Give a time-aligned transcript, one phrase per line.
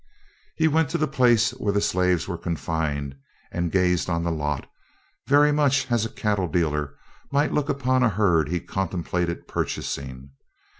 [0.55, 3.13] He went to the place where the slaves were confined
[3.51, 4.67] and gazed on the lot,
[5.27, 6.95] very much as a cattle dealer
[7.31, 10.31] might look upon a herd he contemplated purchasing.